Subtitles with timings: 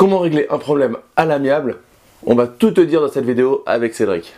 [0.00, 1.76] Comment régler un problème à l'amiable?
[2.24, 4.34] On va tout te dire dans cette vidéo avec Cédric.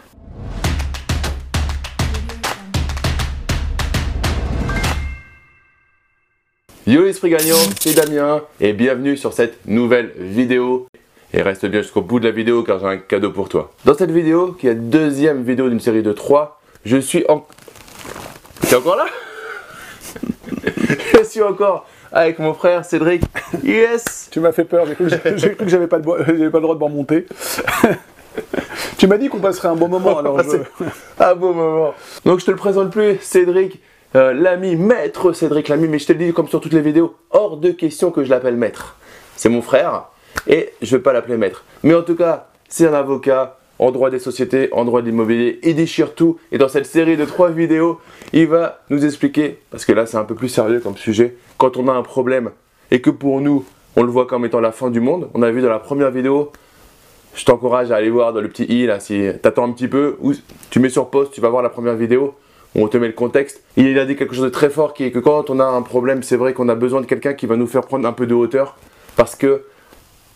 [6.84, 10.88] Yo l'esprit gagnant, c'est Damien et bienvenue sur cette nouvelle vidéo.
[11.32, 13.70] Et reste bien jusqu'au bout de la vidéo car j'ai un cadeau pour toi.
[13.84, 17.46] Dans cette vidéo, qui est la deuxième vidéo d'une série de 3, je suis en...
[18.62, 19.06] T'es encore là?
[21.14, 23.22] Je suis encore avec mon frère Cédric.
[23.64, 25.08] Yes Tu m'as fait peur, j'ai cru
[25.56, 27.26] que j'avais pas, pas, le droit de m'en monter.
[28.98, 30.40] tu m'as dit qu'on passerait un bon moment, alors
[31.18, 31.94] Un bon moment.
[32.24, 33.80] Donc je te le présente plus, Cédric,
[34.14, 37.16] euh, l'ami, maître Cédric l'ami, mais je te le dis comme sur toutes les vidéos,
[37.30, 38.96] hors de question que je l'appelle maître.
[39.36, 40.04] C'est mon frère,
[40.46, 41.64] et je vais pas l'appeler maître.
[41.82, 45.58] Mais en tout cas, c'est un avocat, en droit des sociétés, en droit de l'immobilier,
[45.64, 46.38] il déchire tout.
[46.52, 47.98] Et dans cette série de trois vidéos,
[48.32, 51.76] il va nous expliquer, parce que là c'est un peu plus sérieux comme sujet, quand
[51.76, 52.50] on a un problème
[52.92, 53.64] et que pour nous,
[53.96, 55.28] on le voit comme étant la fin du monde.
[55.34, 56.52] On a vu dans la première vidéo,
[57.34, 60.16] je t'encourage à aller voir dans le petit i là, si t'attends un petit peu,
[60.20, 60.32] ou
[60.70, 62.34] tu mets sur pause, tu vas voir la première vidéo,
[62.76, 63.64] où on te met le contexte.
[63.76, 65.82] Il a dit quelque chose de très fort qui est que quand on a un
[65.82, 68.26] problème, c'est vrai qu'on a besoin de quelqu'un qui va nous faire prendre un peu
[68.26, 68.76] de hauteur,
[69.16, 69.62] parce que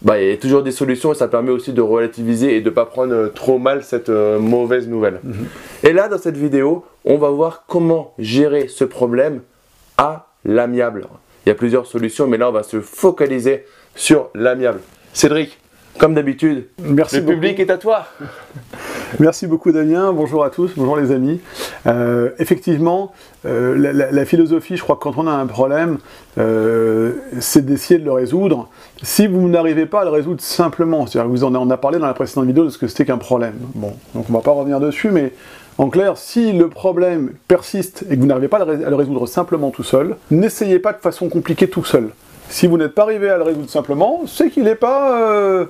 [0.02, 2.68] bah, il y a toujours des solutions et ça permet aussi de relativiser et de
[2.68, 5.20] ne pas prendre euh, trop mal cette euh, mauvaise nouvelle.
[5.24, 5.46] Mhm.
[5.84, 9.40] Et là, dans cette vidéo, on va voir comment gérer ce problème
[9.96, 11.06] à l'amiable.
[11.44, 14.80] Il y a plusieurs solutions, mais là, on va se focaliser sur l'amiable.
[15.12, 15.58] Cédric,
[15.98, 18.06] comme d'habitude, le public est à toi.
[19.20, 21.40] Merci beaucoup Damien, bonjour à tous, bonjour les amis.
[21.86, 23.12] Euh, effectivement,
[23.46, 25.98] euh, la, philosophie, je crois que quand on a un problème,
[26.38, 28.68] euh, c'est d'essayer de le résoudre.
[29.02, 31.76] Si vous n'arrivez pas à le résoudre simplement, c'est-à-dire que vous en avez, on a
[31.76, 33.54] parlé dans la précédente vidéo de ce que c'était qu'un problème.
[33.74, 35.32] Bon, donc on ne va pas revenir dessus, mais
[35.78, 39.70] en clair, si le problème persiste et que vous n'arrivez pas à le résoudre simplement
[39.70, 42.10] tout seul, n'essayez pas de façon compliquée tout seul.
[42.48, 45.66] Si vous n'êtes pas arrivé à le résoudre simplement, c'est qu'il n'est pas,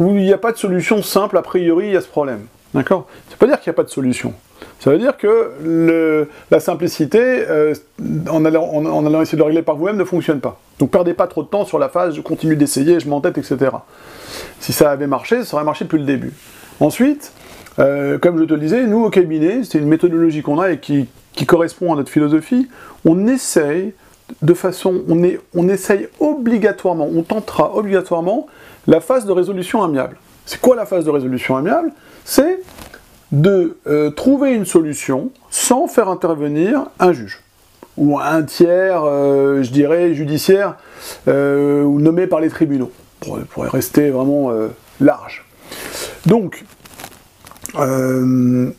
[0.00, 2.40] il n'y a pas de solution simple a priori à ce problème.
[2.74, 3.06] D'accord?
[3.28, 4.32] Ça veut pas dire qu'il n'y a pas de solution.
[4.78, 7.74] Ça veut dire que la simplicité, euh,
[8.30, 10.58] en, allant, essayer de le régler par vous-même, ne fonctionne pas.
[10.78, 13.70] Donc perdez pas trop de temps sur la phase, je continue d'essayer, je m'entête, etc.
[14.60, 16.32] Si ça avait marché, ça aurait marché depuis le début.
[16.80, 17.32] Ensuite,
[17.78, 20.78] euh, comme je te le disais, nous au cabinet, c'est une méthodologie qu'on a et
[20.78, 21.08] qui,
[21.46, 22.68] correspond à notre philosophie,
[23.04, 23.94] on essaye
[24.42, 25.02] de façon,
[25.54, 28.46] on essaye obligatoirement, on tentera obligatoirement
[28.86, 30.16] la phase de résolution amiable.
[30.46, 31.92] C'est quoi la phase de résolution amiable?
[32.24, 32.60] C'est
[33.32, 37.40] de euh, trouver une solution sans faire intervenir un juge
[37.96, 40.76] ou un tiers, euh, je dirais, judiciaire
[41.28, 44.50] euh, ou nommé par les tribunaux, pour, rester vraiment
[45.00, 45.44] large.
[46.26, 46.64] Donc,
[47.74, 48.72] il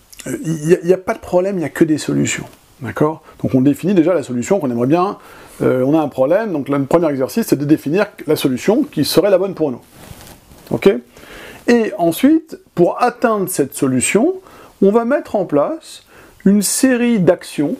[0.83, 2.45] n'y a, pas de problème, il n'y a que des solutions.
[2.81, 3.21] D'accord?
[3.43, 5.17] Donc on définit déjà la solution qu'on aimerait bien.
[5.61, 9.29] on a un problème, donc le premier exercice, c'est de définir la solution qui serait
[9.29, 9.81] la bonne pour nous.
[10.71, 10.89] Ok?
[11.67, 14.35] Et ensuite, pour atteindre cette solution,
[14.81, 16.03] on va mettre en place
[16.45, 17.75] une série d'actions,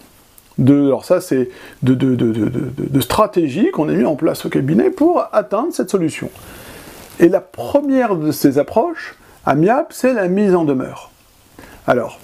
[0.57, 1.49] de, alors ça c'est
[1.81, 6.29] de, stratégies qu'on a mis en place au cabinet pour atteindre cette solution.
[7.19, 9.15] Et la première de ces approches,
[9.45, 11.11] amiable, c'est la mise en demeure.
[11.87, 12.19] Alors,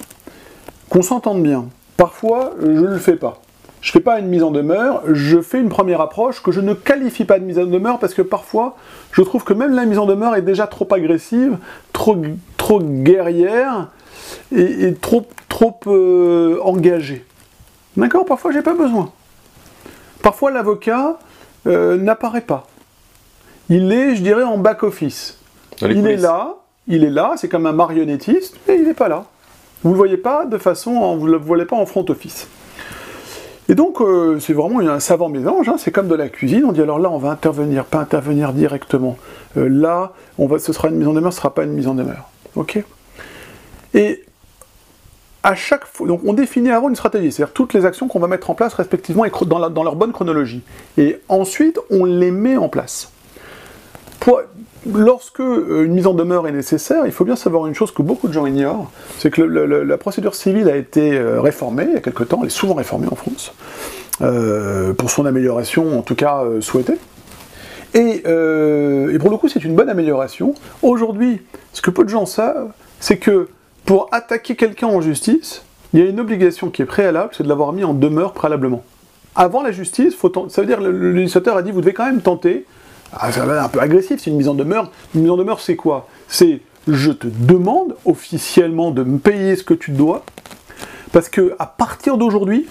[0.89, 1.65] qu'on s'entende bien,
[1.97, 3.41] parfois je ne le fais pas
[3.81, 6.61] je ne fais pas une mise en demeure, je fais une première approche que je
[6.61, 8.75] ne qualifie pas de mise en demeure parce que parfois,
[9.11, 11.57] je trouve que même la mise en demeure est déjà trop agressive,
[11.93, 12.17] trop,
[12.57, 13.89] trop guerrière
[14.55, 17.25] et, trop, trop euh, engagée.
[17.95, 18.25] D'accord?
[18.25, 19.11] Parfois, j'ai pas besoin.
[20.23, 21.19] Parfois, l'avocat
[21.67, 22.67] euh, n'apparaît pas.
[23.69, 25.37] Il est, je dirais, en back-office.
[25.81, 26.55] Il est là,
[26.87, 29.25] il est là, c'est comme un marionnettiste, mais il n'est pas là.
[29.83, 32.47] Vous ne le voyez pas de façon, vous ne le voyez pas en front office.
[33.69, 35.75] Et donc, euh, c'est vraiment un savant mélange, hein.
[35.77, 39.17] c'est comme de la cuisine, on dit alors là, on va intervenir, pas intervenir directement.
[39.57, 41.73] Euh, là, on va, ce sera une mise en demeure, ce ne sera pas une
[41.73, 42.29] mise en demeure.
[42.55, 42.81] Ok
[43.93, 44.23] Et
[45.43, 48.27] à chaque fois, donc on définit avant une stratégie, c'est-à-dire toutes les actions qu'on va
[48.27, 50.61] mettre en place respectivement et dans, dans leur bonne chronologie.
[50.97, 53.11] Et ensuite, on les met en place.
[54.27, 54.41] Pour,
[54.93, 58.01] lorsque euh, une mise en demeure est nécessaire, il faut bien savoir une chose que
[58.01, 61.95] beaucoup de gens ignorent, c'est que la procédure civile a été euh, réformée il y
[61.95, 63.53] a quelque temps, elle est souvent réformée en France,
[64.21, 66.97] euh, pour son amélioration en tout cas souhaitée.
[67.93, 68.21] Et,
[69.17, 70.55] pour le coup, c'est une bonne amélioration.
[70.81, 71.41] Aujourd'hui,
[71.71, 73.47] ce que peu de gens savent, c'est que
[73.85, 75.63] pour attaquer quelqu'un en justice,
[75.93, 78.83] il y a une obligation qui est préalable, c'est de l'avoir mis en demeure préalablement.
[79.35, 80.17] Avant la justice,
[80.49, 82.65] ça veut dire que le législateur a dit vous devez quand même tenter
[83.13, 83.29] ah,
[83.63, 84.91] un peu agressif, c'est une mise en demeure.
[85.15, 86.07] Une mise en demeure, c'est quoi?
[86.27, 90.23] C'est je te demande officiellement de me payer ce que tu dois,
[91.11, 92.65] parce que à partir d'aujourd'hui,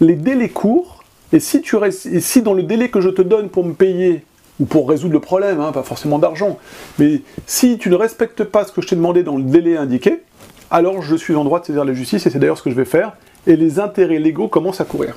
[0.00, 1.02] les délais courent,
[1.32, 4.24] et si, tu restes, si dans le délai que je te donne pour me payer,
[4.60, 6.58] ou pour résoudre le problème, hein, pas forcément d'argent.
[6.98, 10.22] Mais si tu ne respectes pas ce que je t'ai demandé dans le délai indiqué,
[10.70, 12.76] alors je suis en droit de saisir la justice, et c'est d'ailleurs ce que je
[12.76, 13.16] vais faire,
[13.46, 15.14] et les intérêts légaux commencent à courir.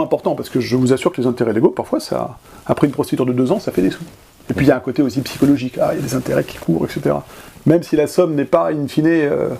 [0.00, 3.26] Important, parce que je vous assure que les intérêts légaux, parfois, ça, après une procédure
[3.26, 4.04] de deux ans, ça fait des sous.
[4.50, 6.44] Et puis il y a un côté aussi psychologique, ah, il y a des intérêts
[6.44, 7.16] qui courent, etc.
[7.66, 9.50] Même si la somme n'est pas, in fine, euh,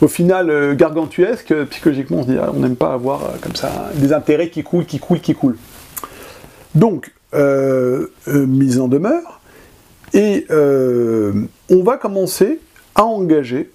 [0.00, 3.54] au final, euh, gargantuesque, psychologiquement, on se dit, ah, on n'aime pas avoir euh, comme
[3.54, 5.58] ça des intérêts qui coulent, qui coulent, qui coulent.
[6.74, 7.12] Donc,
[8.26, 9.40] mise en demeure,
[10.14, 12.60] et on va commencer
[12.94, 13.70] à engager,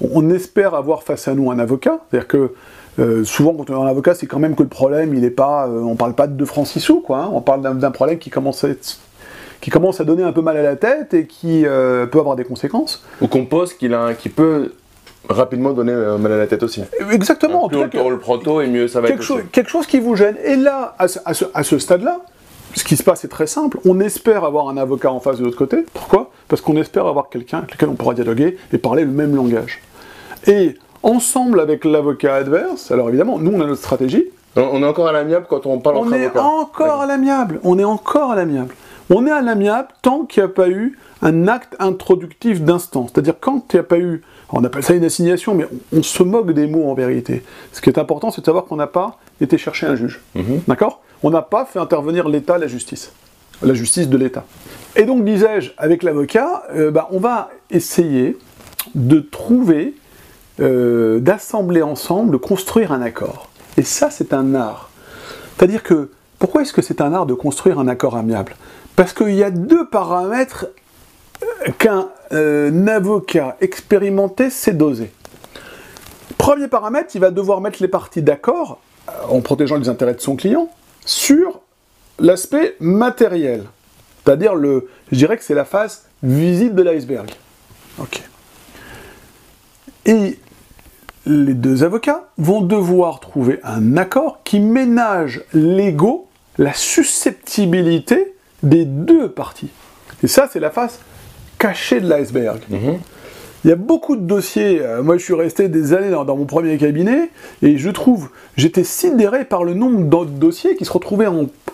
[0.00, 2.54] on espère avoir face à nous un avocat, c'est-à-dire que
[3.24, 5.68] souvent quand on a un avocat, c'est quand même que le problème, il est pas,
[5.68, 7.30] on parle pas de 2 francs 6 sous, quoi, hein.
[7.32, 8.98] on parle d'un problème qui commence à être
[9.60, 12.36] qui commence à donner un peu mal à la tête et qui euh, peut avoir
[12.36, 13.04] des conséquences.
[13.20, 14.72] Ou qu'on pose qu'il a, qui peut
[15.28, 16.82] rapidement donner euh, mal à la tête aussi.
[17.12, 17.68] Exactement.
[17.68, 19.26] plus on le prend tôt et mieux ça va quelque être.
[19.26, 20.36] Chose, quelque chose qui vous gêne.
[20.44, 21.18] Et là, à ce,
[21.52, 22.20] à ce, stade-là,
[22.74, 23.78] ce qui se passe est très simple.
[23.84, 25.84] On espère avoir un avocat en face de l'autre côté.
[25.92, 26.30] Pourquoi?
[26.48, 29.82] Parce qu'on espère avoir quelqu'un avec lequel on pourra dialoguer et parler le même langage.
[30.46, 34.26] Et ensemble avec l'avocat adverse, alors évidemment, nous on a notre stratégie.
[34.56, 37.60] On est encore à l'amiable quand on parle on est encore à l'amiable.
[37.62, 38.74] On est encore à l'amiable.
[39.08, 43.10] On est à l'amiable tant qu'il n'y a pas eu un acte introductif d'instance.
[43.12, 46.22] C'est-à-dire quand il n'y a pas eu, on appelle ça une assignation, mais on, se
[46.22, 47.42] moque des mots en vérité.
[47.72, 50.20] Ce qui est important, c'est de savoir qu'on n'a pas été chercher un juge.
[50.34, 50.62] Mhm.
[50.66, 51.02] D'accord?
[51.22, 53.12] On n'a pas fait intervenir l'État, la justice.
[53.62, 54.44] La justice de l'État.
[54.96, 58.38] Et donc, disais-je, avec l'avocat, euh, bah, on va essayer
[58.94, 59.94] de trouver,
[60.60, 63.48] euh, d'assembler ensemble, de construire un accord.
[63.76, 64.90] Et ça, c'est un art.
[65.56, 68.56] C'est-à-dire que, pourquoi est-ce que c'est un art de construire un accord amiable?
[68.96, 70.66] Parce qu'il y a deux paramètres
[71.78, 75.10] qu'un euh, avocat expérimenté sait doser.
[76.38, 80.20] Premier paramètre, il va devoir mettre les parties d'accord, euh, en protégeant les intérêts de
[80.20, 80.68] son client,
[81.04, 81.60] sur
[82.18, 83.64] l'aspect matériel.
[84.24, 87.30] C'est-à-dire, le, je dirais que c'est la phase visite de l'iceberg.
[87.98, 88.22] Ok.
[90.06, 90.38] Et
[91.30, 96.26] les deux avocats vont devoir trouver un accord qui ménage l'ego,
[96.58, 99.70] la susceptibilité des deux parties.
[100.22, 100.98] Et ça, c'est la face
[101.58, 102.60] cachée de l'iceberg.
[102.68, 102.98] Mhm.
[103.64, 104.80] Il y a beaucoup de dossiers.
[104.80, 107.30] Euh, moi, je suis resté des années dans, mon premier cabinet
[107.62, 111.28] et je trouve, j'étais sidéré par le nombre d'autres dossiers qui se retrouvaient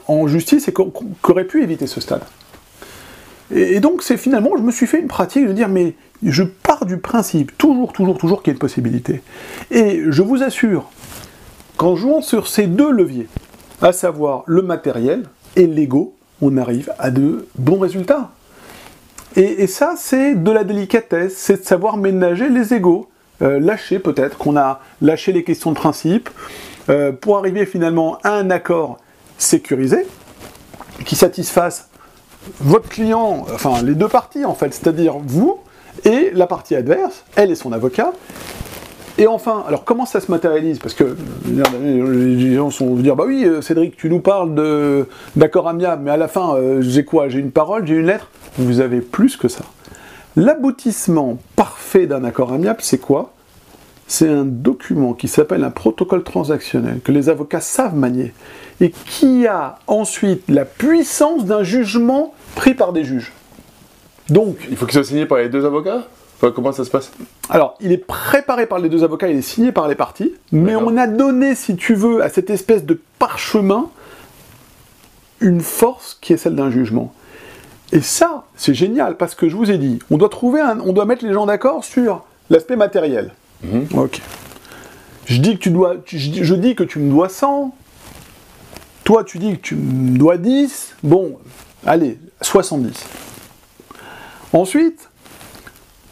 [0.09, 0.83] en, justice et qui
[1.31, 2.23] auraient pu éviter ce stade.
[3.55, 6.85] Et, donc, c'est finalement, je me suis fait une pratique de dire, mais je pars
[6.85, 9.23] du principe, toujours, toujours, toujours qu'il y a une possibilité.
[9.71, 10.91] Et je vous assure,
[11.77, 13.29] qu'en jouant sur ces deux leviers,
[13.83, 18.31] à savoir le matériel et l'ego, on arrive à de bons résultats.
[19.37, 23.11] Et, ça, c'est de la délicatesse, c'est de savoir ménager les égaux,
[23.43, 26.31] euh, lâcher peut-être, qu'on a lâché les questions de principe,
[26.89, 28.99] euh, pour arriver finalement à un accord
[29.37, 30.07] sécurisé,
[31.05, 31.91] qui satisfasse
[32.61, 35.59] votre client, enfin les deux parties en fait, c'est-à-dire vous
[36.05, 38.13] et la partie adverse, elle et son avocat,
[39.19, 40.79] et enfin, alors comment ça se matérialise?
[40.79, 41.17] Parce que
[41.47, 45.07] les gens vont dire, bah oui, euh, Cédric, tu nous parles
[45.37, 47.31] d'accord amiable, mais à la fin, euh, j'ai quoi?
[47.31, 48.29] J'ai une parole, j'ai une lettre?
[48.59, 49.65] Vous avez plus que ça.
[50.37, 53.33] L'aboutissement parfait d'un accord amiable, c'est quoi?
[54.09, 58.33] C'est un document qui s'appelle un protocole transactionnel, que les avocats savent manier,
[58.81, 63.33] et qui a ensuite la puissance d'un jugement pris par des juges.
[64.31, 66.05] Donc, il faut qu'il soit signé par les deux avocats?
[66.39, 67.11] Comment ça se passe?
[67.49, 70.77] Alors, il est préparé par les deux avocats, il est signé par les parties, mais
[70.77, 73.89] on a donné, si tu veux, à cette espèce de parchemin
[75.41, 77.13] une force qui est celle d'un jugement.
[77.93, 80.93] Et ça, c'est génial, parce que je vous ai dit, on doit trouver un, on
[80.93, 83.33] doit mettre les gens d'accord sur l'aspect matériel.
[83.63, 83.87] Mhm.
[83.95, 84.21] Ok.
[85.27, 87.75] Je dis que tu dois, je dis que tu me dois 100.
[89.05, 90.95] Toi, tu dis que tu me dois 10.
[91.03, 91.39] Bon,
[91.85, 93.05] allez, 70.
[94.53, 95.11] Ensuite,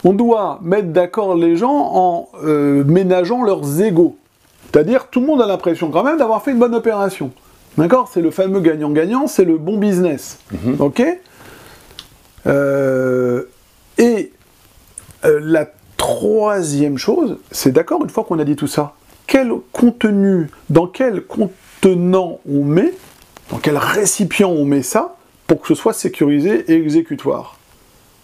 [0.04, 4.16] on doit mettre d'accord les gens en euh, ménageant leurs égaux.
[4.72, 7.30] C'est-à-dire, tout le monde a l'impression quand même d'avoir fait une bonne opération.
[7.78, 8.08] D'accord?
[8.12, 10.38] C'est le fameux gagnant-gagnant, c'est le bon business.
[10.52, 10.76] Mhm.
[10.80, 11.02] Ok?
[12.46, 13.44] Euh,
[13.98, 14.32] Et
[15.24, 15.66] euh, la
[16.04, 18.92] troisième chose, c'est d'accord, une fois qu'on a dit tout ça,
[19.26, 22.92] quel contenu, dans quel contenant on met,
[23.50, 27.56] dans quel récipient on met ça, pour que ce soit sécurisé et exécutoire?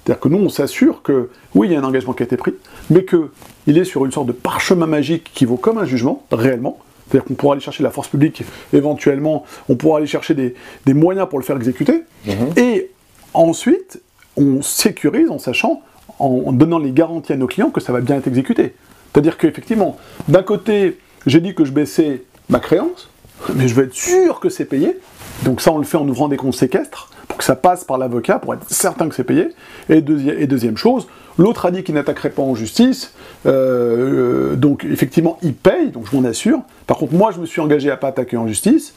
[0.05, 2.37] C'est-à-dire que nous, on s'assure que, oui, il y a un engagement qui a été
[2.37, 2.53] pris,
[2.91, 6.81] mais qu'il est sur une sorte de parchemin magique qui vaut comme un jugement, réellement.
[7.09, 8.43] C'est-à-dire qu'on pourra aller chercher la force publique,
[8.75, 10.55] éventuellement, on pourra aller chercher des,
[10.93, 12.03] moyens pour le faire exécuter.
[12.27, 12.59] Mhm.
[12.59, 12.91] Et
[13.33, 14.03] ensuite,
[14.37, 15.81] on sécurise en sachant,
[16.21, 18.75] en, donnant les garanties à nos clients que ça va bien être exécuté.
[19.13, 19.97] C'est-à-dire qu'effectivement,
[20.29, 23.11] d'un côté, j'ai dit que je baissais ma créance,
[23.55, 24.99] mais je veux être sûr que c'est payé.
[25.45, 27.99] Donc ça, on le fait en ouvrant des comptes séquestres, pour que ça passe par
[27.99, 29.49] l'avocat, pour être certain que c'est payé.
[29.89, 31.07] Et, deuxième chose,
[31.39, 33.15] l'autre a dit qu'il n'attaquerait pas en justice,
[33.47, 36.61] euh, donc effectivement, il paye, donc je m'en assure.
[36.87, 38.95] Par contre, moi, je me suis engagé à pas attaquer en justice,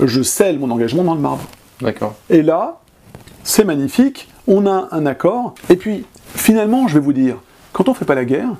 [0.00, 1.44] je scelle mon engagement dans le marbre.
[1.80, 2.14] D'accord.
[2.30, 2.80] Et là,
[3.44, 6.04] c'est magnifique, on a un accord, et puis,
[6.36, 7.36] finalement, je vais vous dire,
[7.72, 8.50] quand on ne fait pas la guerre,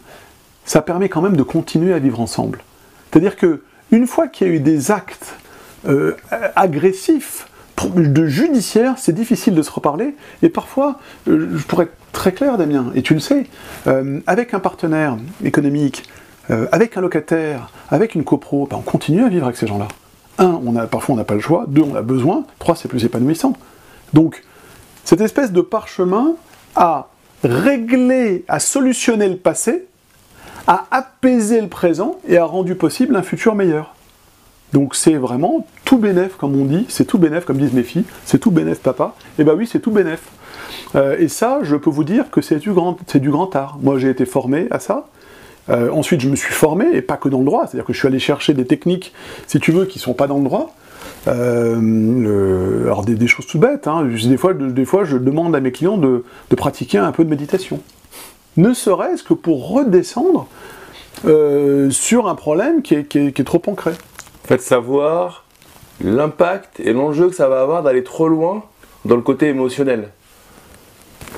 [0.65, 2.61] ça permet quand même de continuer à vivre ensemble.
[3.11, 5.37] C'est-à-dire que une fois qu'il y a eu des actes
[5.89, 6.17] euh,
[6.57, 7.49] agressifs,
[7.95, 10.17] de judiciaire, c'est difficile de se reparler.
[10.43, 13.47] Et parfois, euh, je pourrais être très clair, Damien, et tu le sais,
[13.87, 16.05] euh, avec un partenaire économique,
[16.71, 19.89] avec un locataire, avec une copro, ben, on continue à vivre avec ces gens-là.
[20.39, 21.65] Un, on a, parfois on n'a pas le choix.
[21.67, 22.45] Deux, on a besoin.
[22.61, 23.55] Trois, c'est plus épanouissant.
[24.13, 24.45] Donc,
[25.05, 26.35] cette espèce de parchemin
[26.77, 27.09] a
[27.45, 29.87] réglé, a solutionné le passé,
[30.67, 33.95] a apaisé le présent et a rendu possible un futur meilleur.
[34.73, 38.05] Donc c'est vraiment tout bénef, comme on dit, c'est tout bénef, comme disent mes filles,
[38.25, 39.15] c'est tout bénef papa.
[39.39, 40.21] Et eh ben oui, c'est tout bénef.
[40.95, 43.79] Euh, et ça, je peux vous dire que c'est du grand, art.
[43.81, 45.07] Moi, j'ai été formé à ça.
[45.69, 47.99] Euh, ensuite, je me suis formé, et pas que dans le droit, c'est-à-dire que je
[47.99, 49.13] suis allé chercher des techniques,
[49.47, 50.75] si tu veux, qui sont pas dans le droit.
[51.29, 54.05] Euh, alors des, choses tout bêtes, hein.
[54.05, 56.25] des, fois, des fois je demande à mes clients de,
[56.57, 57.81] pratiquer un peu de méditation.
[58.57, 60.47] Ne serait-ce que pour redescendre
[61.25, 63.93] euh, sur un problème qui est, trop ancré.
[64.45, 65.45] Faites savoir
[66.03, 68.63] l'impact et l'enjeu que ça va avoir d'aller trop loin
[69.05, 70.11] dans le côté émotionnel.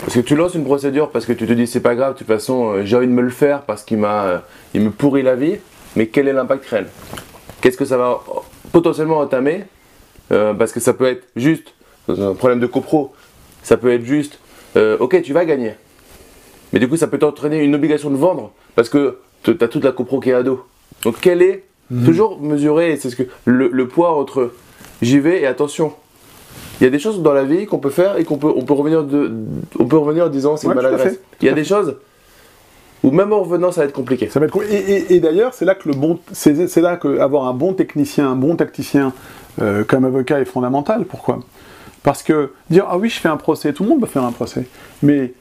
[0.01, 2.19] Parce que tu lances une procédure parce que tu te dis c'est pas grave, de
[2.19, 4.43] toute façon euh, j'ai envie de me le faire parce qu'il m'a,
[4.75, 5.57] il me pourrit la vie,
[5.97, 6.87] mais quel est l'impact réel?
[7.61, 8.21] Qu'est-ce que ça va
[8.71, 9.65] potentiellement entamer
[10.33, 11.75] euh, parce que ça peut être juste
[12.09, 13.13] un problème de copro,
[13.63, 14.39] ça peut être juste
[14.77, 15.73] euh, ok tu vas gagner,
[16.73, 19.85] mais du coup ça peut t'entraîner une obligation de vendre parce que tu as toute
[19.85, 20.65] la copro qui est à dos.
[21.03, 22.05] Donc quel est mhm.
[22.05, 24.53] toujours mesurer, c'est ce que le, poids entre
[25.03, 25.93] j'y vais et attention.
[26.81, 28.63] Il y a des choses dans la vie qu'on peut faire et qu'on peut, on
[28.63, 29.33] peut revenir de,
[29.79, 31.19] on peut revenir en disant c'est une maladresse.
[31.41, 31.97] Il y a des choses
[33.03, 34.29] où même en revenant ça va être compliqué.
[34.29, 37.47] Ça va être et, et, d'ailleurs c'est là que le bon, c'est là que avoir
[37.47, 39.13] un bon technicien, un bon tacticien
[39.61, 41.05] euh, comme avocat est fondamental.
[41.05, 41.41] Pourquoi?
[42.03, 44.33] Parce que dire ah oui je fais un procès, tout le monde peut faire un
[44.33, 44.67] procès,
[45.03, 45.33] mais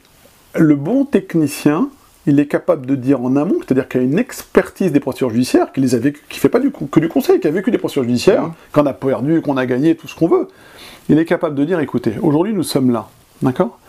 [0.56, 1.90] le bon technicien,
[2.26, 5.72] il est capable de dire en amont, c'est-à-dire qu'il a une expertise des procédures judiciaires,
[5.72, 7.78] qui les a vécu, qui fait pas du, que du conseil, qui a vécu des
[7.78, 8.54] procédures judiciaires, mmh.
[8.74, 10.48] qu'on a perdu, qu'on a gagné, tout ce qu'on veut.
[11.10, 13.08] Il est capable de dire écoutez, aujourd'hui nous sommes là,
[13.42, 13.80] d'accord?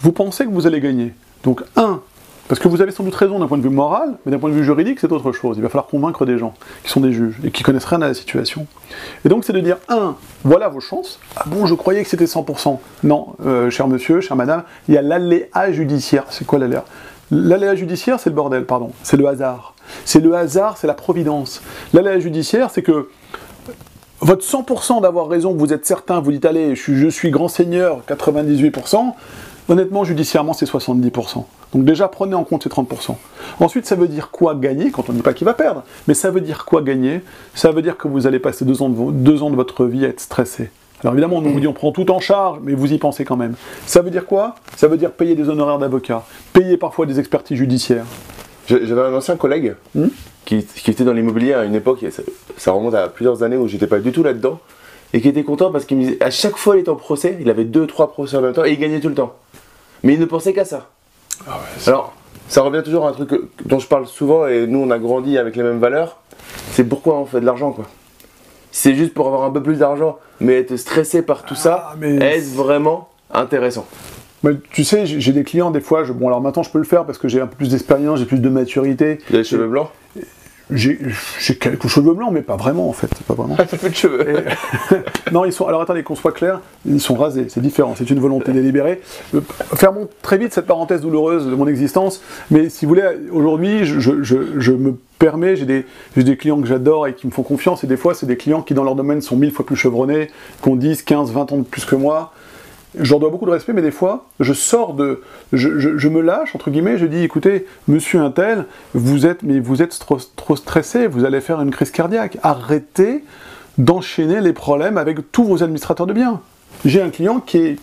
[0.00, 1.12] Vous pensez que vous allez gagner.
[1.44, 2.00] Donc un,
[2.48, 4.50] parce que vous avez sans doute raison d'un point de vue moral, mais d'un point
[4.50, 5.56] de vue juridique, c'est autre chose.
[5.56, 8.08] Il va falloir convaincre des gens qui sont des juges et qui connaissent rien à
[8.08, 8.66] la situation.
[9.24, 11.18] Et donc, c'est de dire, un, voilà vos chances.
[11.36, 12.78] Ah bon, je croyais que c'était 100%.
[13.02, 16.24] Non, euh, cher monsieur, chère madame, il y a l'aléa judiciaire.
[16.30, 16.84] C'est quoi l'aléa?
[17.32, 18.92] L'aléa judiciaire, c'est le bordel, pardon.
[19.02, 19.74] C'est le hasard.
[20.04, 21.60] C'est le hasard, c'est la providence.
[21.92, 23.08] L'aléa judiciaire, c'est que
[24.20, 27.48] votre 100% d'avoir raison, vous êtes certain, vous dites, allez, je suis, je suis grand
[27.48, 29.12] seigneur, 98%,
[29.68, 31.44] honnêtement, judiciairement, c'est 70%.
[31.76, 33.16] Donc déjà, prenez en compte ces 30%.
[33.60, 36.14] Ensuite, ça veut dire quoi gagner, quand on ne dit pas qu'il va perdre, mais
[36.14, 37.20] ça veut dire quoi gagner
[37.54, 40.06] Ça veut dire que vous allez passer deux ans de, deux ans de votre vie
[40.06, 40.70] à être stressé.
[41.02, 43.36] Alors évidemment, on nous dit on prend tout en charge, mais vous y pensez quand
[43.36, 43.56] même.
[43.84, 44.54] Ça veut dire quoi?
[44.74, 48.06] Ça veut dire payer des honoraires d'avocat, payer parfois des expertises judiciaires.
[48.68, 50.06] J'avais un ancien collègue hmm?
[50.46, 52.06] qui, était dans l'immobilier à une époque,
[52.56, 54.60] ça, remonte à plusieurs années où j'étais pas du tout là-dedans,
[55.12, 57.86] et qui était content parce qu'à chaque fois il était en procès, il avait deux,
[57.86, 59.34] trois procès en même temps, et il gagnait tout le temps.
[60.04, 60.88] Mais il ne pensait qu'à ça.
[61.46, 62.14] Ah Alors,
[62.48, 63.30] ça revient toujours à un truc
[63.64, 66.20] dont je parle souvent et nous on a grandi avec les mêmes valeurs.
[66.72, 67.86] C'est pourquoi on fait de l'argent quoi.
[68.70, 72.06] C'est juste pour avoir un peu plus d'argent, mais être stressé par tout ça, ah,
[72.06, 73.86] est-ce vraiment intéressant
[74.42, 77.04] mais tu sais, j'ai des clients des fois, bon alors maintenant je peux le faire
[77.04, 79.18] parce que j'ai un peu plus d'expérience, j'ai plus de maturité.
[79.26, 79.88] Tu as les cheveux blancs?
[80.70, 80.98] J'ai
[81.60, 83.10] quelques cheveux blancs, mais pas vraiment en fait.
[83.26, 83.56] Pas vraiment.
[83.70, 84.44] T'as de cheveux.
[85.32, 85.66] non, ils sont.
[85.66, 87.46] Alors attendez, qu'on soit clair, ils sont rasés.
[87.48, 87.94] C'est différent.
[87.96, 89.00] C'est une volonté délibérée.
[89.34, 89.40] Euh,
[89.74, 92.20] fermons très vite cette parenthèse douloureuse de mon existence.
[92.50, 95.54] Mais si vous voulez, aujourd'hui, je, me permets.
[95.54, 97.84] J'ai des, des clients que j'adore et qui me font confiance.
[97.84, 100.30] Et des fois, c'est des clients qui dans leur domaine sont mille fois plus chevronnés,
[100.62, 102.32] qui ont 10, 15, 20 ans de plus que moi
[102.98, 105.22] j'en dois beaucoup de respect, mais des fois, je sors de,
[105.52, 109.98] je, me lâche entre guillemets, je dis, écoutez, Monsieur Intel, vous êtes, mais vous êtes
[109.98, 112.38] trop, trop stressé, vous allez faire une crise cardiaque.
[112.42, 113.24] Arrêtez
[113.78, 116.40] d'enchaîner les problèmes avec tous vos administrateurs de biens.
[116.84, 117.78] J'ai un client qui est,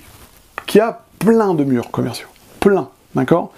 [0.66, 2.28] qui a plein de murs commerciaux,
[2.60, 3.52] plein, d'accord?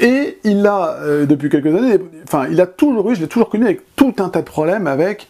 [0.00, 3.50] Et il a euh, depuis quelques années, enfin, il a toujours eu, je l'ai toujours
[3.50, 5.28] connu avec tout un tas de problèmes avec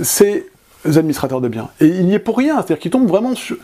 [0.00, 0.46] ses
[0.84, 1.68] administrateurs de biens.
[1.80, 3.56] Et il n'y est pour rien, c'est-à-dire qu'il tombe vraiment sur,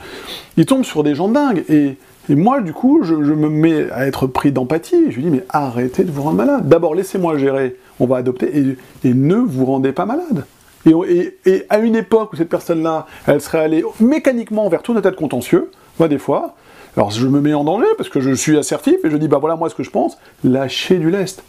[1.02, 1.64] des gens dingues.
[1.68, 1.96] Et,
[2.30, 5.10] moi, du coup, je, me mets à être pris d'empathie.
[5.10, 6.68] Je lui dis, mais arrêtez de vous rendre malade.
[6.68, 10.44] D'abord, laissez-moi gérer, on va adopter, et, ne vous rendez pas malade.
[10.87, 15.10] Et à une époque où cette personne-là, elle serait allée mécaniquement vers tout un tas
[15.10, 16.54] de contentieux, moi des fois,
[16.96, 19.38] alors je me mets en danger parce que je suis assertif et je dis, bah
[19.38, 21.42] voilà moi ce que je pense, lâchez du lest.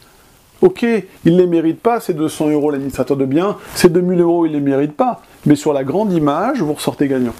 [0.61, 4.45] Ok, il ne les mérite pas, ces 200 euros l'administrateur de biens, ces 2000 euros
[4.45, 7.34] il ne les mérite pas, mais sur la grande image, vous ressortez gagnant.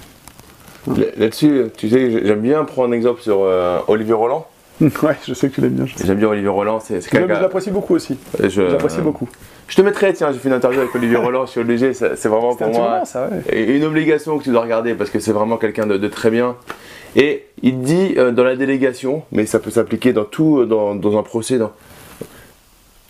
[0.86, 4.46] Là- Là-dessus, tu sais, j'aime bien prendre un exemple sur euh, Olivier Roland.
[4.80, 5.84] ouais, je sais que tu l'aimes bien.
[6.04, 7.38] J'aime bien Olivier Roland, c'est c'est je quelqu'un.
[7.40, 8.16] l'apprécie beaucoup aussi.
[8.42, 9.28] Je, J'apprécie beaucoup.
[9.68, 12.28] Je te mettrai, tiens, j'ai fait une interview avec Olivier Roland sur LG, c'est c'est
[12.28, 13.62] vraiment pour un moi ça, ouais.
[13.76, 16.56] une obligation que tu dois regarder parce que c'est vraiment quelqu'un de, de très bien.
[17.14, 20.94] Et il dit euh, dans la délégation, mais ça peut s'appliquer dans tout, euh, dans,
[20.94, 21.58] dans un procès.
[21.58, 21.72] Dans,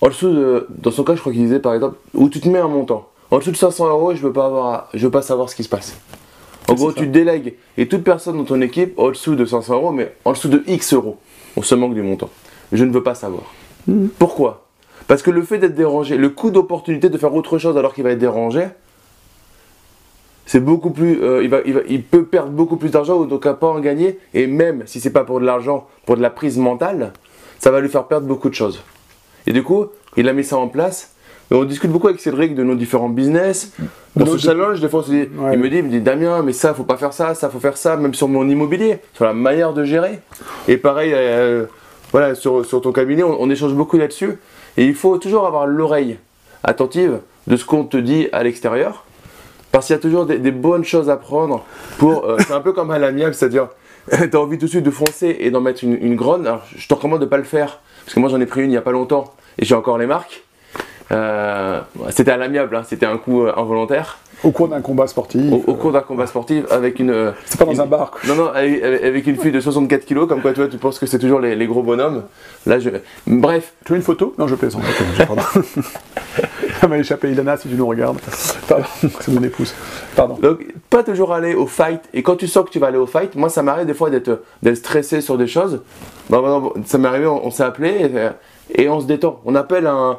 [0.00, 2.48] en dessous de, dans son cas, je crois qu'il disait par exemple, où tu te
[2.48, 3.08] mets un montant.
[3.30, 5.62] En dessous de 500 euros, je veux pas avoir, je veux pas savoir ce qui
[5.64, 5.96] se passe.
[6.68, 9.92] En gros, tu délègues et toute personne dans ton équipe en dessous de 500 euros,
[9.92, 11.18] mais en dessous de X euros,
[11.56, 12.30] on se manque du montant.
[12.72, 13.42] Je ne veux pas savoir.
[13.86, 14.08] Mhm.
[14.18, 14.66] Pourquoi?
[15.08, 18.04] Parce que le fait d'être dérangé, le coût d'opportunité de faire autre chose alors qu'il
[18.04, 18.68] va être dérangé,
[20.46, 21.22] c'est beaucoup plus.
[21.22, 23.68] euh, il, va, il, va- il peut perdre beaucoup plus d'argent ou donc à pas
[23.68, 24.18] en gagner.
[24.34, 27.12] Et même si c'est pas pour de l'argent, pour de la prise mentale,
[27.58, 28.82] ça va lui faire perdre beaucoup de choses.
[29.46, 31.14] Et du coup, il a mis ça en place.
[31.50, 33.72] Et on discute beaucoup avec Cédric de nos différents business.
[34.14, 35.54] Dans Nos- ce challenge, des fois, dit- Ouais.
[35.54, 37.58] il me dit, il me dit Damien, mais ça, faut pas faire ça, ça, faut
[37.60, 40.20] faire ça, même sur mon immobilier, sur la manière de gérer.
[40.68, 41.66] Et pareil, euh,
[42.12, 44.38] voilà, sur, sur ton cabinet, on, on échange beaucoup là-dessus.
[44.76, 46.18] Et il faut toujours avoir l'oreille
[46.62, 49.04] attentive de ce qu'on te dit à l'extérieur.
[49.72, 51.64] Parce qu'il y a toujours des, des bonnes choses à prendre
[51.98, 52.24] pour.
[52.24, 53.68] euh, c'est un peu comme à l'amiable, c'est-à-dire,
[54.10, 56.46] tu as envie tout de suite de foncer et d'en mettre une, une grande.
[56.46, 57.80] Alors, je te recommande de pas le faire.
[58.04, 59.98] Parce que moi, j'en ai pris une il y a pas longtemps et j'ai encore
[59.98, 60.42] les marques.
[61.12, 64.18] Euh, c'était à l'amiable, hein, c'était un coup euh, involontaire.
[64.42, 65.52] Au cours d'un combat sportif.
[65.52, 67.10] Au, au cours d'un combat sportif avec une.
[67.10, 68.10] euh, C'est pas dans une- un bar.
[68.10, 68.20] quoi.
[68.28, 71.18] non, non, avec, une fille de 64 kilos, comme quoi toi tu penses que c'est
[71.18, 72.22] toujours les, les gros bonhommes.
[72.64, 72.88] Là, je.
[73.26, 74.34] Bref, Tu veux une photo?
[74.38, 74.82] Non, je plaisante.
[75.26, 75.42] Pardon.
[76.80, 78.18] Ça m'a échappé, Ilana, si tu nous regardes.
[78.66, 78.84] Pardon,
[79.20, 79.74] c'est mon épouse.
[80.16, 80.38] Pardon.
[80.40, 82.00] donc pas toujours aller au fight.
[82.14, 84.08] Et quand tu sens que tu vas aller au fight, moi ça m'arrive des fois
[84.08, 84.40] d'être
[84.74, 85.82] stressé sur des choses.
[86.30, 88.10] Bon, bon, ça m'est arrivé, on, on s'est appelé
[88.74, 89.40] et, et on se détend.
[89.44, 90.18] On appelle un,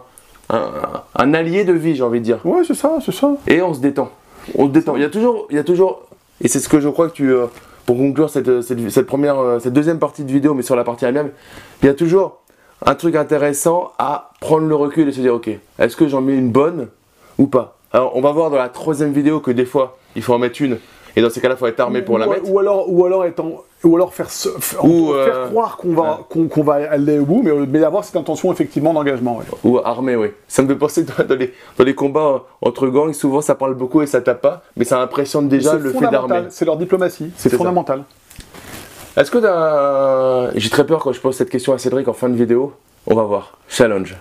[0.52, 2.40] un, un allié de vie, j'ai envie de dire.
[2.46, 3.32] Ouais, c'est ça, c'est ça.
[3.48, 4.12] et on se détend.
[4.58, 4.96] On se détend.
[4.96, 6.04] Il y a toujours, il y a toujours,
[6.42, 7.46] et c'est ce que je crois que tu, euh,
[7.86, 10.84] pour conclure cette, cette, cette première, euh, cette deuxième partie de vidéo, mais sur la
[10.84, 11.32] partie amiable,
[11.82, 12.42] il y a toujours
[12.86, 16.36] un truc intéressant à prendre le recul et se dire, ok, est-ce que j'en mets
[16.36, 16.88] une bonne
[17.38, 17.78] ou pas?
[17.94, 20.62] Alors, on va voir dans la troisième vidéo que des fois, il faut en mettre
[20.62, 20.80] une,
[21.16, 22.50] et dans ces cas-là, il faut être armé pour la mettre.
[22.50, 25.94] ou alors, ou alors étant, ou alors faire, se- faire, Ou, faire euh, croire qu'on
[25.94, 29.38] va, qu'on, va aller au bout, mais, mais avoir cette intention effectivement d'engagement.
[29.38, 29.46] ouais.
[29.64, 30.28] Ou armé, oui.
[30.48, 33.56] Ça me fait penser dans, dans les, dans les combats euh, entre gangs, souvent ça
[33.56, 36.44] parle beaucoup et ça tape pas, mais ça impressionne déjà le fait d'armer.
[36.50, 38.04] c'est leur diplomatie, c'est fondamental.
[39.18, 40.52] Est-ce que t'as...
[40.58, 42.74] J'ai très peur quand je pose cette question à Cédric en fin de vidéo.
[43.08, 43.58] On va voir.
[43.68, 44.16] Challenge.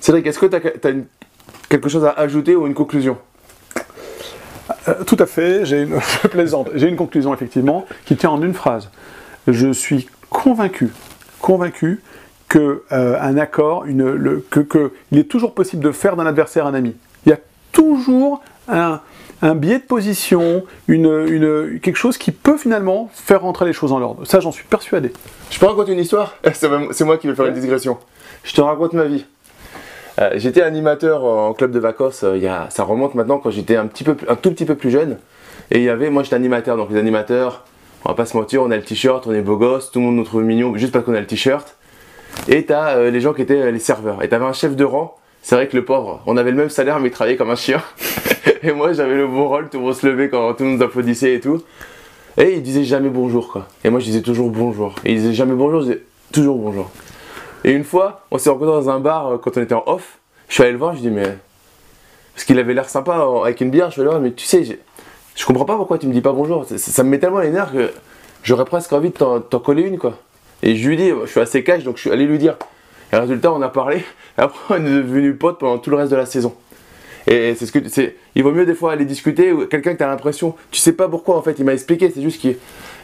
[0.00, 1.06] Cédric, est-ce que t'as as une-
[1.68, 3.16] quelque chose à ajouter ou une conclusion?
[4.88, 6.70] Euh, tout à fait, j'ai une, je plaisante.
[6.74, 8.90] J'ai une conclusion effectivement qui tient en une phrase.
[9.48, 10.90] Je suis convaincu,
[11.40, 12.02] convaincu
[12.48, 16.26] que euh, un accord, une, le, que, que il est toujours possible de faire d'un
[16.26, 16.96] adversaire un ami.
[17.26, 17.38] Il y a
[17.72, 19.00] toujours un,
[19.42, 23.92] un biais de position, une, une, quelque chose qui peut finalement faire rentrer les choses
[23.92, 24.24] en ordre.
[24.26, 25.12] Ça, j'en suis persuadé.
[25.50, 26.36] Je peux raconter une histoire?
[26.52, 27.98] C'est moi qui vais faire une digression.
[28.44, 29.24] Je te raconte ma vie.
[30.18, 33.76] Euh, j'étais animateur en club de vacances, euh, y a, ça remonte maintenant quand j'étais
[33.76, 33.88] un,
[34.28, 35.18] un tout petit peu plus jeune.
[35.70, 37.64] Et il y avait, moi j'étais animateur, donc les animateurs,
[38.04, 40.06] on va pas se mentir, on a le t-shirt, on est beau gosse, tout le
[40.06, 41.76] monde nous trouve mignon juste parce qu'on a le t-shirt.
[42.48, 44.22] Et t'as euh, les gens qui étaient euh, les serveurs.
[44.22, 46.70] Et t'avais un chef de rang, c'est vrai que le pauvre, on avait le même
[46.70, 47.82] salaire mais il travaillait comme un chien.
[48.62, 50.82] et moi j'avais le bon rôle, tout le monde se levait quand tout le monde
[50.82, 51.62] applaudissait et tout.
[52.38, 53.68] Et il disait jamais bonjour quoi.
[53.84, 54.94] Et moi je disais toujours bonjour.
[55.04, 56.90] Et il disait jamais bonjour, je disais toujours bonjour.
[57.64, 60.18] Et une fois, on s'est rencontrés dans un bar euh, quand on était en off.
[60.48, 61.36] Je suis allé le voir, je dis mais.
[62.34, 64.64] Parce qu'il avait l'air sympa avec une bière, je suis allé voir, mais tu sais,
[65.34, 66.64] je comprends pas pourquoi tu me dis pas bonjour.
[66.64, 67.90] Ça, me met tellement les nerfs que
[68.42, 70.18] j'aurais presque envie de t'en coller une quoi.
[70.62, 72.56] Et je lui dis, je suis assez cash donc je suis allé lui dire.
[73.12, 73.98] Et résultat, on a parlé.
[73.98, 74.02] Et
[74.38, 76.54] après, on est devenus potes pendant tout le reste de la saison.
[77.26, 78.16] Et c'est ce que c'est.
[78.34, 81.08] Il vaut mieux des fois aller discuter ou quelqu'un que t'as l'impression, tu sais pas
[81.08, 82.56] pourquoi en fait, il m'a expliqué, c'est juste qu'il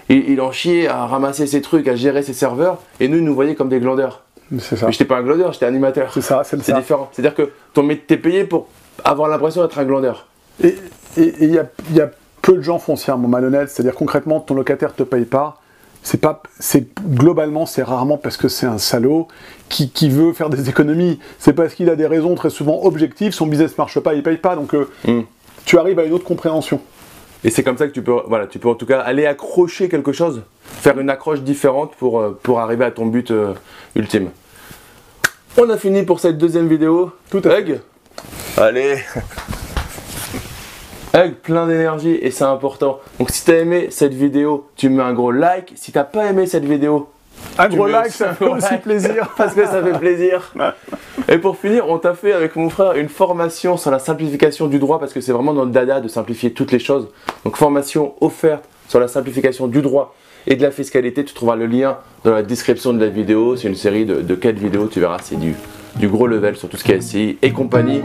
[0.09, 3.25] il, il en chiait à ramasser ses trucs, à gérer ses serveurs, et nous, il
[3.25, 4.26] nous voyait comme des glandeurs.
[4.61, 4.87] C'est ça.
[4.87, 6.11] Mais j'étais pas un glandeur, j'étais animateur.
[6.15, 6.79] C'est ça, c'est le C'est ça.
[6.79, 7.09] différent.
[7.13, 8.69] C'est-à-dire que ton t'es payé pour
[9.05, 10.27] avoir l'impression d'être un glandeur.
[10.63, 10.77] Et
[11.17, 12.11] il y, a, il y a
[12.43, 15.61] peu de gens foncièrement malhonnêtes, c'est-à-dire concrètement, ton locataire te paye pas.
[16.03, 19.27] C'est pas, c'est globalement, c'est rarement parce que c'est un salaud
[19.69, 21.19] qui, qui veut faire des économies.
[21.41, 23.33] C'est parce qu'il a des raisons très souvent objectives.
[23.33, 24.55] Son business marche pas, il paye pas.
[24.55, 25.23] Donc, euh, Mm.
[25.65, 26.81] tu arrives à une autre compréhension.
[27.43, 29.89] Et c'est comme ça que tu peux, voilà, tu peux en tout cas aller accrocher
[29.89, 30.43] quelque chose,
[30.81, 33.55] faire une accroche différente pour, euh, pour arriver à ton but euh,
[33.95, 34.31] ultime.
[35.59, 37.13] On a fini pour cette deuxième vidéo.
[37.31, 37.59] Tout à.
[37.59, 37.81] Hug
[38.57, 38.99] Allez
[41.13, 43.01] avec plein d'énergie et c'est important.
[43.19, 45.73] Donc si tu as aimé cette vidéo, tu mets un gros like.
[45.75, 47.09] Si t'as pas aimé cette vidéo,
[47.59, 49.33] un gros like, ça fait aussi plaisir.
[49.37, 50.53] Parce que ça fait plaisir.
[51.29, 54.79] Et pour finir, on t'a fait avec mon frère une formation sur la simplification du
[54.79, 57.09] droit parce que c'est vraiment notre dada de simplifier toutes les choses.
[57.45, 60.15] Donc formation offerte sur la simplification du droit
[60.47, 61.25] et de la fiscalité.
[61.25, 63.57] Tu trouveras le lien dans la description de la vidéo.
[63.57, 64.87] C'est une série de, de 4 vidéos.
[64.87, 65.55] Tu verras, c'est du,
[66.09, 68.03] gros level sur tout ce qui est SCI et compagnie.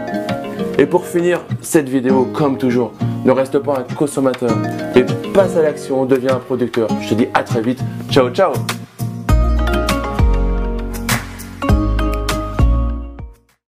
[0.78, 2.94] Et pour finir cette vidéo, comme toujours,
[3.26, 4.58] ne reste pas un consommateur
[4.96, 6.88] et passe à l'action, deviens un producteur.
[7.02, 7.80] Je te dis à très vite.
[8.10, 8.54] Ciao, ciao